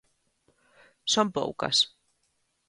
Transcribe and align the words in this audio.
Son 1.13 1.27
poucas. 1.35 1.77